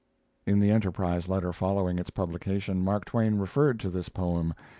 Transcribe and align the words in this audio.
In 0.47 0.59
the 0.61 0.71
Enterprise 0.71 1.27
letter 1.27 1.53
following 1.53 1.99
its 1.99 2.09
publication 2.09 2.83
Mark 2.83 3.05
Twain 3.05 3.35
referred 3.37 3.79
to 3.81 3.89
this 3.91 4.09
poem. 4.09 4.55